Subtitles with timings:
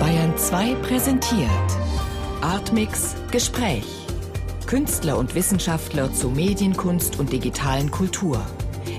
[0.00, 1.50] Bayern 2 präsentiert
[2.40, 3.84] Artmix Gespräch.
[4.66, 8.40] Künstler und Wissenschaftler zu Medienkunst und digitalen Kultur.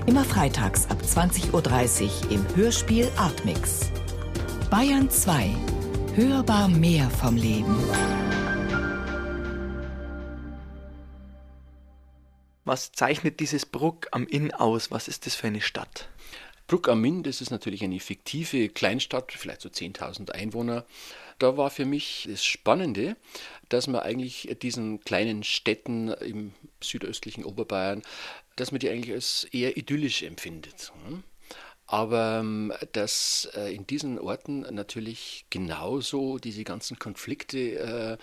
[0.06, 3.90] Immer freitags ab 20.30 Uhr im Hörspiel Artmix.
[4.70, 5.50] Bayern 2.
[6.14, 7.76] Hörbar mehr vom Leben.
[12.64, 14.92] Was zeichnet dieses Bruck am Inn aus?
[14.92, 16.08] Was ist das für eine Stadt?
[16.70, 20.84] Bruck am Inn, das ist natürlich eine fiktive Kleinstadt, vielleicht so 10.000 Einwohner.
[21.40, 23.16] Da war für mich das Spannende,
[23.68, 28.02] dass man eigentlich diesen kleinen Städten im südöstlichen Oberbayern,
[28.54, 30.92] dass man die eigentlich als eher idyllisch empfindet.
[31.92, 38.16] Aber ähm, dass äh, in diesen Orten natürlich genauso diese ganzen Konflikte äh,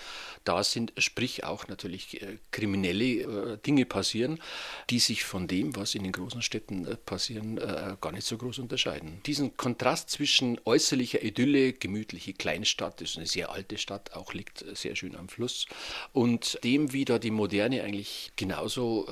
[0.45, 4.39] da sind, sprich auch natürlich äh, kriminelle Dinge passieren,
[4.89, 7.59] die sich von dem, was in den großen Städten passieren,
[7.99, 9.21] gar nicht so groß unterscheiden.
[9.25, 14.63] Diesen Kontrast zwischen äußerlicher Idylle, gemütliche Kleinstadt, das ist eine sehr alte Stadt, auch liegt
[14.75, 15.65] sehr schön am Fluss,
[16.13, 19.07] und dem, wie da die Moderne eigentlich genauso,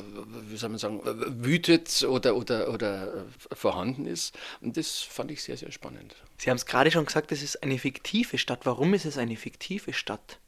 [0.47, 5.57] wie soll man sagen, wütet oder, oder, oder vorhanden ist, und das fand ich sehr,
[5.57, 6.15] sehr spannend.
[6.37, 8.65] Sie haben es gerade schon gesagt, es ist eine fiktive Stadt.
[8.65, 10.39] Warum ist es eine fiktive Stadt?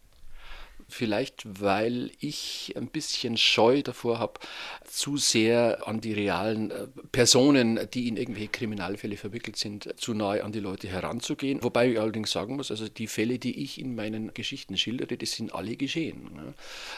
[0.89, 4.39] Vielleicht, weil ich ein bisschen Scheu davor habe,
[4.85, 10.45] zu sehr an die realen äh, Personen, die in irgendwelche Kriminalfälle verwickelt sind, zu nahe
[10.45, 11.61] an die Leute heranzugehen.
[11.61, 15.31] Wobei ich allerdings sagen muss, also die Fälle, die ich in meinen Geschichten schildere, das
[15.31, 16.53] sind alle geschehen.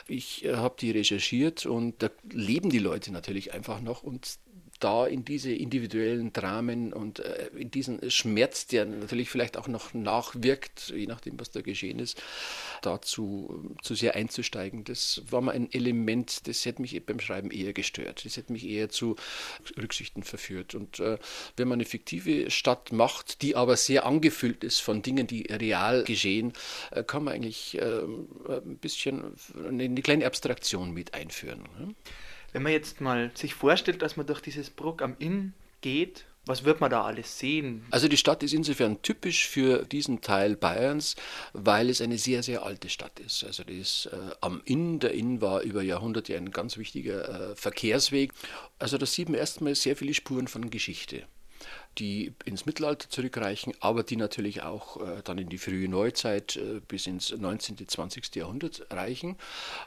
[0.07, 4.37] Ich äh, habe die recherchiert und da leben die Leute natürlich einfach noch und
[4.79, 9.93] da in diese individuellen Dramen und äh, in diesen Schmerz, der natürlich vielleicht auch noch
[9.93, 12.21] nachwirkt, je nachdem, was da geschehen ist,
[12.81, 14.83] dazu zu sehr einzusteigen.
[14.83, 18.25] Das war mal ein Element, das hätte mich beim Schreiben eher gestört.
[18.25, 19.15] Das hätte mich eher zu
[19.77, 20.75] Rücksichten verführt.
[20.75, 21.17] Und äh,
[21.57, 26.03] wenn man eine fiktive Stadt macht, die aber sehr angefüllt ist von Dingen, die real
[26.03, 26.53] geschehen,
[26.91, 28.01] äh, kann man eigentlich äh,
[28.47, 29.33] ein bisschen
[29.67, 31.63] eine, eine kleine Abstraktion mit einführen.
[31.77, 31.95] Ne?
[32.51, 36.63] Wenn man jetzt mal sich vorstellt, dass man durch dieses Bruck am Inn geht, was
[36.63, 37.85] wird man da alles sehen?
[37.91, 41.15] Also die Stadt ist insofern typisch für diesen Teil Bayerns,
[41.53, 43.43] weil es eine sehr, sehr alte Stadt ist.
[43.43, 44.99] Also die ist äh, am Inn.
[44.99, 48.31] Der Inn war über Jahrhunderte ein ganz wichtiger äh, Verkehrsweg.
[48.79, 51.27] Also da sieht man erstmal sehr viele Spuren von Geschichte
[51.97, 56.79] die ins Mittelalter zurückreichen, aber die natürlich auch äh, dann in die frühe Neuzeit äh,
[56.87, 58.35] bis ins 19., 20.
[58.35, 59.35] Jahrhundert reichen.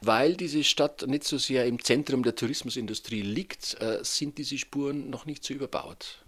[0.00, 5.10] Weil diese Stadt nicht so sehr im Zentrum der Tourismusindustrie liegt, äh, sind diese Spuren
[5.10, 6.22] noch nicht so überbaut.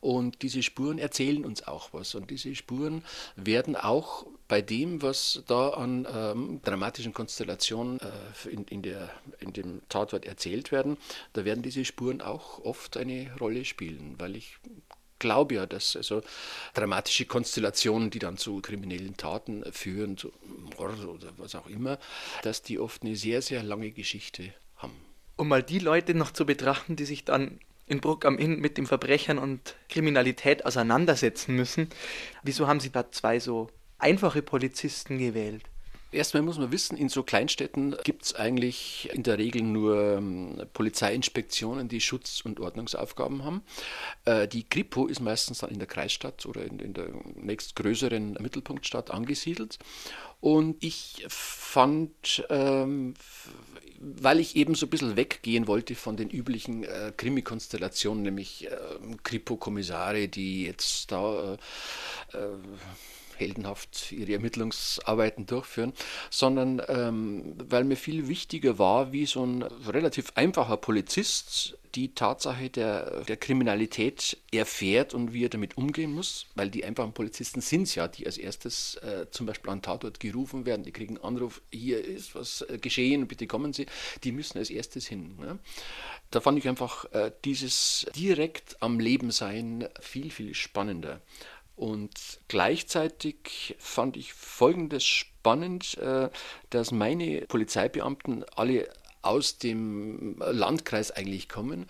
[0.00, 2.14] Und diese Spuren erzählen uns auch was.
[2.14, 3.02] Und diese Spuren
[3.36, 9.10] werden auch bei dem, was da an ähm, dramatischen Konstellationen äh, in, in, der,
[9.40, 10.96] in dem Tatort erzählt werden,
[11.32, 14.58] da werden diese Spuren auch oft eine Rolle spielen, weil ich
[15.18, 16.22] glaube ja, dass also
[16.74, 20.32] dramatische Konstellationen, die dann zu kriminellen Taten führen, zu
[20.76, 21.98] Mord oder was auch immer,
[22.42, 24.94] dass die oft eine sehr, sehr lange Geschichte haben.
[25.36, 28.76] Um mal die Leute noch zu betrachten, die sich dann in Bruck am Inn mit
[28.76, 31.88] den Verbrechern und Kriminalität auseinandersetzen müssen.
[32.42, 33.68] Wieso haben Sie da zwei so
[34.04, 35.64] einfache Polizisten gewählt?
[36.12, 40.62] Erstmal muss man wissen, in so Kleinstädten gibt es eigentlich in der Regel nur ähm,
[40.72, 43.62] Polizeiinspektionen, die Schutz- und Ordnungsaufgaben haben.
[44.24, 49.80] Äh, die Kripo ist meistens dann in der Kreisstadt oder in, der nächstgrößeren Mittelpunktstadt angesiedelt.
[50.40, 53.14] Und ich fand, ähm,
[53.98, 58.76] weil ich eben so ein bisschen weggehen wollte von den üblichen äh, Krimi-Konstellationen, nämlich äh,
[59.24, 62.58] Kripo-Kommissare, die jetzt da äh, äh
[63.38, 65.92] heldenhaft ihre Ermittlungsarbeiten durchführen,
[66.30, 72.70] sondern ähm, weil mir viel wichtiger war, wie so ein relativ einfacher Polizist die Tatsache
[72.70, 77.82] der, der Kriminalität erfährt und wie er damit umgehen muss, weil die einfachen Polizisten sind
[77.82, 81.24] es ja, die als erstes äh, zum Beispiel an Tatort gerufen werden, die kriegen einen
[81.24, 83.86] Anruf, hier ist was äh, geschehen, bitte kommen Sie,
[84.24, 85.36] die müssen als erstes hin.
[85.38, 85.58] Ne?
[86.30, 91.20] Da fand ich einfach äh, dieses direkt am Leben sein viel, viel spannender.
[91.76, 96.30] Und gleichzeitig fand ich Folgendes spannend, äh,
[96.70, 98.88] dass meine Polizeibeamten alle
[99.22, 101.86] aus dem Landkreis eigentlich kommen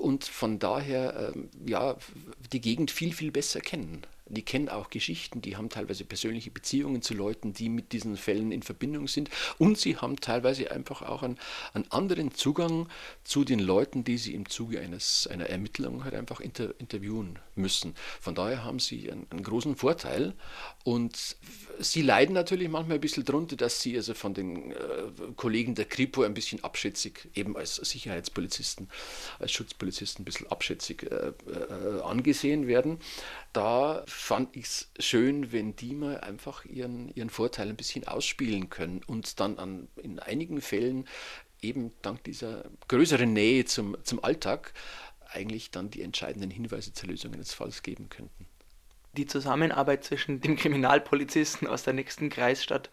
[0.00, 1.96] und von daher ähm, ja,
[2.52, 4.02] die Gegend viel, viel besser kennen.
[4.26, 8.50] Die kennen auch Geschichten, die haben teilweise persönliche Beziehungen zu Leuten, die mit diesen Fällen
[8.50, 9.28] in Verbindung sind.
[9.58, 11.38] Und sie haben teilweise einfach auch einen,
[11.74, 12.88] einen anderen Zugang
[13.24, 17.94] zu den Leuten, die sie im Zuge eines, einer Ermittlung halt einfach inter, interviewen müssen.
[18.20, 20.34] Von daher haben sie einen, einen, großen Vorteil
[20.84, 21.36] und
[21.78, 24.74] sie leiden natürlich manchmal ein bisschen darunter, dass sie also von den äh,
[25.36, 28.88] Kollegen der Kripo ein bisschen abschätzig, eben als Sicherheitspolizisten,
[29.38, 32.98] als Schutzpolizisten ein bisschen abschätzig äh, äh, angesehen werden.
[33.52, 38.70] Da fand ich es schön, wenn die mal einfach ihren, ihren Vorteil ein bisschen ausspielen
[38.70, 41.06] können und dann an, in einigen Fällen
[41.62, 44.74] eben dank dieser größeren Nähe zum, zum Alltag
[45.34, 48.46] eigentlich dann die entscheidenden Hinweise zur Lösung eines Falls geben könnten.
[49.14, 52.90] Die Zusammenarbeit zwischen dem Kriminalpolizisten aus der nächsten Kreisstadt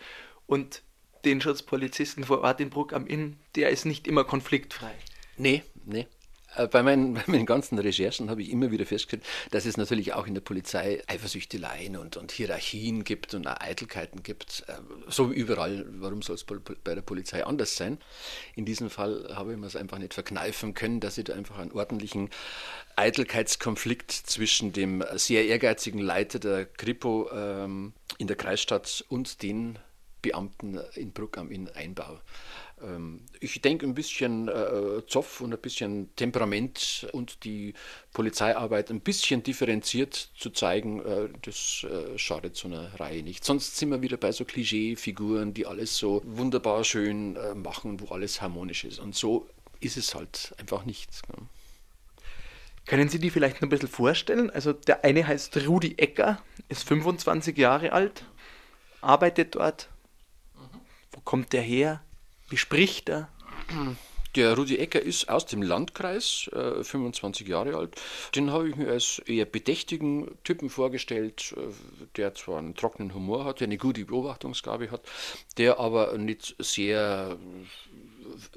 [0.48, 0.84] und
[1.26, 4.94] den Schutzpolizisten vor Ort in Bruck am Inn, der ist nicht immer konfliktfrei.
[5.38, 6.08] Nee, nee.
[6.56, 10.14] Äh, bei meinen, bei meinen ganzen Recherchen habe ich immer wieder festgestellt, dass es natürlich
[10.14, 14.64] auch in der Polizei Eifersüchteleien und, und Hierarchien gibt und Eitelkeiten gibt.
[14.68, 14.74] Äh,
[15.08, 15.86] so wie überall.
[15.90, 18.00] Warum soll es bei der Polizei anders sein?
[18.56, 21.60] In diesem Fall habe ich mir es einfach nicht verkneifen können, dass ich da einfach
[21.60, 22.30] einen ordentlichen
[22.96, 29.80] Eitelkeitskonflikt zwischen dem sehr ehrgeizigen Leiter der Kripo ähm, in der Kreisstadt und den
[30.22, 32.20] Beamten in Bruck am Inn einbaue.
[32.84, 37.74] Ähm, ich denke, ein bisschen äh, Zoff und ein bisschen Temperament und die
[38.14, 43.44] Polizeiarbeit ein bisschen differenziert zu zeigen, äh, das äh, schadet so einer Reihe nicht.
[43.44, 48.42] Sonst sind wir wieder bei so Klischee-Figuren, die alles so wunderbar schön machen, wo alles
[48.42, 49.00] harmonisch ist.
[49.00, 49.48] Und so
[49.80, 51.10] ist es halt einfach nicht.
[51.30, 51.48] Ne?
[52.86, 54.50] Können Sie die vielleicht noch ein bisschen vorstellen?
[54.50, 58.26] Also der eine heißt Rudi Ecker, ist 25 Jahre alt,
[59.02, 59.90] arbeitet dort.
[60.56, 60.80] Mhm.
[61.12, 62.02] Wo kommt der her?
[62.50, 63.30] Wie spricht er?
[64.36, 68.00] Der Rudi Ecker ist aus dem Landkreis, äh, 25 Jahre alt.
[68.36, 71.62] Den habe ich mir als eher bedächtigen Typen vorgestellt, äh,
[72.16, 75.02] der zwar einen trockenen Humor hat, der eine gute Beobachtungsgabe hat,
[75.58, 77.38] der aber nicht sehr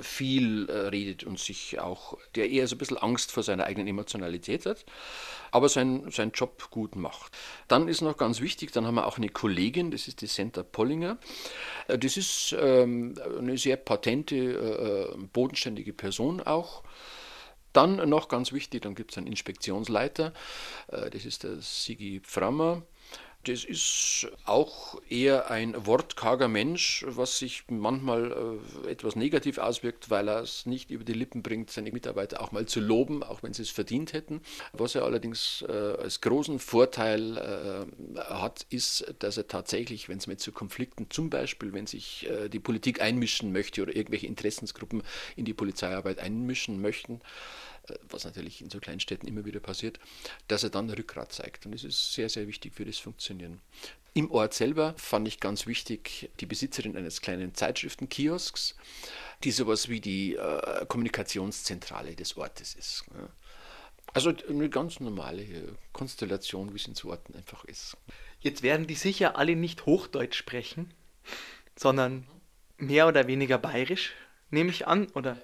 [0.01, 3.89] viel äh, redet und sich auch, der eher so ein bisschen Angst vor seiner eigenen
[3.89, 4.85] Emotionalität hat,
[5.51, 7.33] aber seinen, seinen Job gut macht.
[7.69, 10.63] Dann ist noch ganz wichtig, dann haben wir auch eine Kollegin, das ist die Senta
[10.63, 11.19] Pollinger.
[11.89, 16.83] Äh, das ist ähm, eine sehr patente, äh, bodenständige Person auch.
[17.73, 20.35] Dann noch ganz wichtig, dann gibt es einen Inspektionsleiter,
[20.89, 22.83] das ist der Sigi Pframmer.
[23.45, 30.29] Das ist auch eher ein wortkarger Mensch, was sich manchmal äh, etwas negativ auswirkt, weil
[30.29, 33.53] er es nicht über die Lippen bringt, seine Mitarbeiter auch mal zu loben, auch wenn
[33.53, 34.43] sie es verdient hätten.
[34.73, 40.29] Was er allerdings äh, als großen Vorteil äh, hat, ist, dass er tatsächlich, wenn es
[40.29, 45.03] mit zu Konflikten, zum Beispiel, wenn sich die Politik einmischen möchte oder irgendwelche Interessensgruppen
[45.37, 47.21] in die Polizeiarbeit einmischen möchten,
[48.09, 49.99] was natürlich in so kleinen Städten immer wieder passiert,
[50.49, 51.67] dass er dann Rückgrat zeigt.
[51.67, 53.61] Und das ist sehr, sehr wichtig für das Funktionieren.
[54.15, 58.77] Im Ort selber fand ich ganz wichtig die Besitzerin eines kleinen Zeitschriftenkiosks,
[59.43, 63.05] die sowas wie die äh, Kommunikationszentrale des Ortes ist.
[63.15, 63.29] Ja.
[64.15, 65.47] Also eine ganz normale
[65.93, 67.97] Konstellation, wie es in so Orten einfach ist.
[68.41, 70.93] Jetzt werden die sicher alle nicht Hochdeutsch sprechen,
[71.77, 72.27] sondern
[72.77, 74.13] mehr oder weniger bayerisch,
[74.51, 75.39] nehme ich an, oder?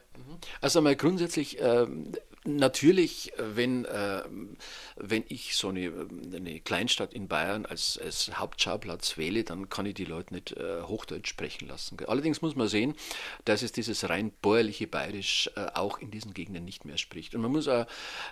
[0.60, 2.12] Also mal grundsätzlich, ähm,
[2.44, 4.22] Natürlich, wenn, äh,
[4.96, 9.94] wenn ich so eine, eine, Kleinstadt in Bayern als, als Hauptschauplatz wähle, dann kann ich
[9.94, 11.96] die Leute nicht äh, Hochdeutsch sprechen lassen.
[12.06, 12.94] Allerdings muss man sehen,
[13.44, 17.34] dass es dieses rein bäuerliche Bayerisch äh, auch in diesen Gegenden nicht mehr spricht.
[17.34, 17.86] Und man muss auch,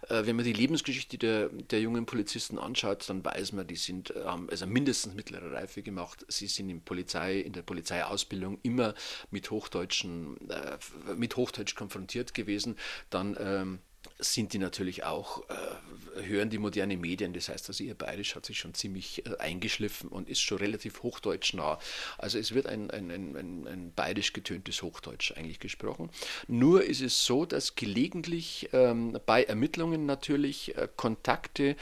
[0.09, 4.15] äh, wenn man die Lebensgeschichte der, der jungen Polizisten anschaut, dann weiß man, die sind
[4.25, 6.25] haben also mindestens mittlere Reife gemacht.
[6.29, 8.95] Sie sind in, Polizei, in der Polizeiausbildung immer
[9.31, 10.79] mit Hochdeutschen, äh,
[11.15, 12.77] mit Hochdeutsch konfrontiert gewesen.
[13.11, 13.79] Dann ähm,
[14.19, 18.47] sind die natürlich auch, äh, hören die moderne Medien, das heißt also ihr Bayerisch hat
[18.47, 21.79] sich schon ziemlich äh, eingeschliffen und ist schon relativ hochdeutsch nah.
[22.19, 26.11] Also es wird ein, ein, ein, ein, ein bayerisch getöntes Hochdeutsch eigentlich gesprochen.
[26.49, 31.77] Nur ist es so, dass gelegentlich ähm, bei Ermittlungen natürlich äh, Kontakte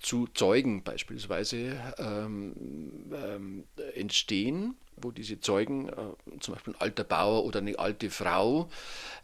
[0.00, 2.54] zu Zeugen beispielsweise ähm,
[3.12, 8.68] ähm, entstehen wo diese Zeugen, äh, zum Beispiel ein alter Bauer oder eine alte Frau,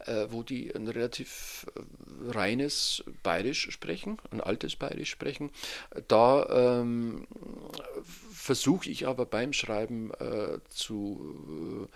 [0.05, 5.51] äh, wo die ein relativ äh, reines Bayerisch sprechen, ein altes Bayerisch sprechen.
[6.07, 7.27] Da ähm,
[8.31, 11.87] versuche ich aber beim Schreiben äh, zu,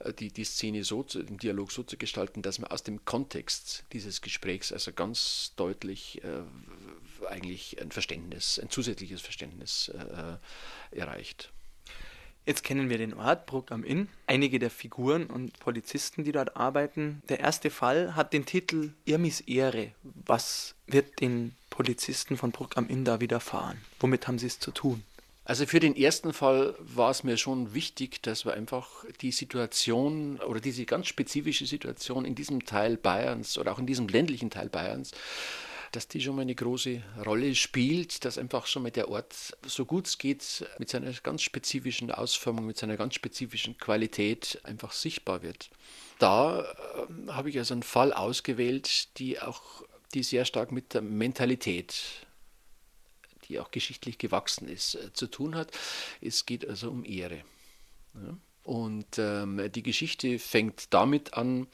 [0.00, 3.04] äh, die, die Szene so, zu, den Dialog so zu gestalten, dass man aus dem
[3.04, 9.90] Kontext dieses Gesprächs also ganz deutlich äh, eigentlich ein Verständnis, ein zusätzliches Verständnis
[10.90, 11.53] erreicht.
[12.46, 16.56] Jetzt kennen wir den Ort Bruck am Inn, einige der Figuren und Polizisten, die dort
[16.56, 17.22] arbeiten.
[17.30, 19.92] Der erste Fall hat den Titel Irmis Ehre.
[20.02, 23.78] Was wird den Polizisten von Bruck am Inn da widerfahren?
[23.98, 25.02] Womit haben sie es zu tun?
[25.46, 30.38] Also für den ersten Fall war es mir schon wichtig, dass wir einfach die Situation
[30.40, 34.68] oder diese ganz spezifische Situation in diesem Teil Bayerns oder auch in diesem ländlichen Teil
[34.68, 35.12] Bayerns
[35.94, 39.84] dass die schon mal eine große Rolle spielt, dass einfach schon mal der Ort, so
[39.84, 45.42] gut es geht, mit seiner ganz spezifischen Ausformung, mit seiner ganz spezifischen Qualität einfach sichtbar
[45.42, 45.70] wird.
[46.18, 49.82] Da äh, habe ich also einen Fall ausgewählt, die auch
[50.14, 51.94] die sehr stark mit der Mentalität
[53.48, 55.70] die auch geschichtlich gewachsen ist, äh, zu tun hat.
[56.22, 57.44] Es geht also um Ehre.
[58.14, 58.38] Ja.
[58.64, 61.66] Und ähm, die Geschichte fängt damit an,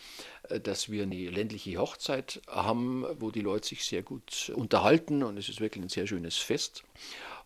[0.48, 5.38] äh, dass wir eine ländliche Hochzeit haben, wo die Leute sich sehr gut unterhalten und
[5.38, 6.82] es ist wirklich ein sehr schönes Fest.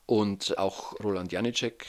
[0.07, 1.87] Und auch Roland Janicek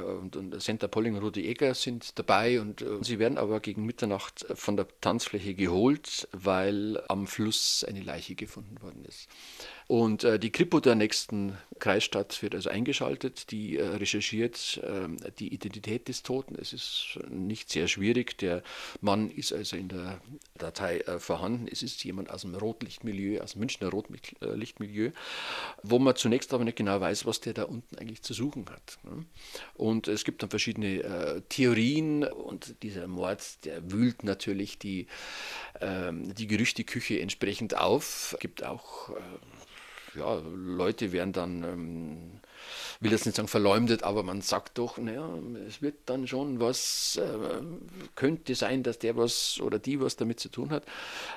[0.00, 3.84] und, und Senta Polling und Rudi Eger sind dabei und äh, sie werden aber gegen
[3.84, 9.28] Mitternacht von der Tanzfläche geholt, weil am Fluss eine Leiche gefunden worden ist.
[9.88, 15.52] Und äh, die Kripo der nächsten Kreisstadt wird also eingeschaltet, die äh, recherchiert äh, die
[15.52, 16.54] Identität des Toten.
[16.54, 18.38] Es ist nicht sehr schwierig.
[18.38, 18.62] Der
[19.00, 20.20] Mann ist also in der
[20.56, 21.68] Datei äh, vorhanden.
[21.70, 25.10] Es ist jemand aus dem Rotlichtmilieu, aus dem Münchner Rotlichtmilieu,
[25.82, 28.98] wo man zunächst aber nicht genau weiß, was der da unten eigentlich zu suchen hat.
[29.82, 35.08] Und es gibt dann verschiedene äh, Theorien und dieser Mord, der wühlt natürlich die,
[35.80, 38.34] ähm, die Gerüchteküche entsprechend auf.
[38.34, 39.14] Es gibt auch äh,
[40.14, 42.40] ja, Leute werden dann, ähm,
[43.00, 45.28] will das nicht sagen verleumdet, aber man sagt doch, naja,
[45.66, 47.62] es wird dann schon was, äh,
[48.14, 50.84] könnte sein, dass der was oder die was damit zu tun hat.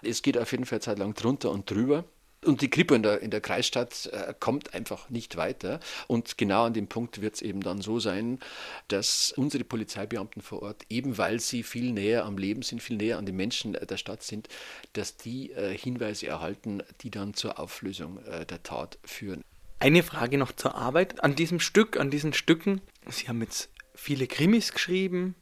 [0.04, 2.06] Es geht auf jeden Fall Zeit lang drunter und drüber.
[2.46, 5.80] Und die Kripo in der, in der Kreisstadt äh, kommt einfach nicht weiter.
[6.08, 8.40] Und genau an dem Punkt wird es eben dann so sein,
[8.88, 13.18] dass unsere Polizeibeamten vor Ort, eben weil sie viel näher am Leben sind, viel näher
[13.18, 14.48] an den Menschen der Stadt sind,
[14.94, 19.44] dass die äh, Hinweise erhalten, die dann zur Auflösung äh, der Tat führen.
[19.80, 22.82] Eine Frage noch zur Arbeit an diesem Stück, an diesen Stücken.
[23.10, 25.36] Sie haben jetzt viele Krimis geschrieben,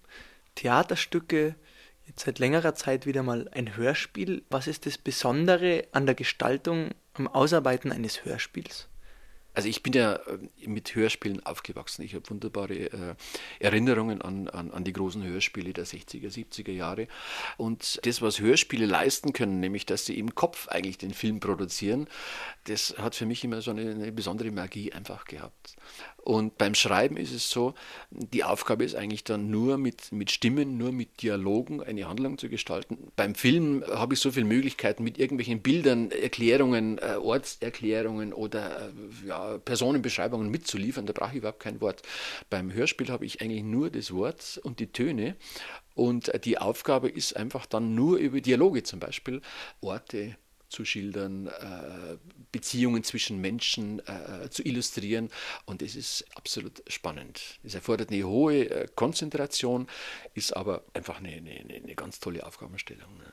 [0.56, 1.56] Theaterstücke,
[2.08, 4.44] jetzt seit längerer Zeit wieder mal ein Hörspiel.
[4.50, 8.88] Was ist das Besondere an der Gestaltung, am Ausarbeiten eines Hörspiels?
[9.56, 12.02] Also ich bin ja äh, mit Hörspielen aufgewachsen.
[12.02, 13.16] Ich habe wunderbare äh,
[13.60, 17.08] Erinnerungen an, an, an, die großen Hörspiele der 60er, 70er Jahre.
[17.58, 22.08] Und das, was Hörspiele leisten können, nämlich dass sie im Kopf eigentlich den Film produzieren,
[22.66, 25.76] das hat für mich immer so eine, eine besondere Magie einfach gehabt.
[26.24, 27.74] Und beim Schreiben ist es so,
[28.10, 32.48] die Aufgabe ist eigentlich dann nur mit, mit Stimmen, nur mit Dialogen eine Handlung zu
[32.48, 32.98] gestalten.
[33.18, 39.28] Beim Film habe ich so viele Möglichkeiten mit irgendwelchen Bildern, Erklärungen, äh, Ortserklärungen oder äh,
[39.28, 41.06] ja, Personenbeschreibungen mitzuliefern.
[41.06, 42.04] Da brauche ich überhaupt kein Wort.
[42.50, 45.36] Beim Hörspiel habe ich eigentlich nur das Wort und die Töne.
[45.94, 49.42] Und die Aufgabe ist einfach dann nur über Dialoge zum Beispiel
[49.82, 50.38] Orte,
[50.74, 52.18] zu schildern, äh,
[52.52, 55.30] Beziehungen zwischen Menschen äh, zu illustrieren.
[55.66, 57.60] Und es ist absolut spannend.
[57.64, 59.88] Es erfordert eine hohe äh, Konzentration,
[60.34, 63.18] ist aber einfach eine, eine, eine ganz tolle Aufgabenstellung.
[63.18, 63.32] Ne?